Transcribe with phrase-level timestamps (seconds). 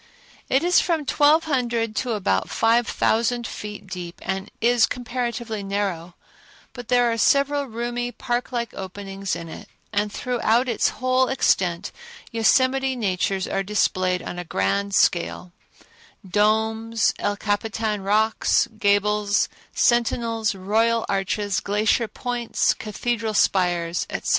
[0.49, 6.15] It is from twelve hundred to about five thousand feet deep, and is comparatively narrow,
[6.73, 11.91] but there are several roomy, park like openings in it, and throughout its whole extent
[12.31, 21.59] Yosemite natures are displayed on a grand scale—domes, El Capitan rocks, gables, Sentinels, Royal Arches,
[21.59, 24.29] Glacier Points, Cathedral Spires, etc.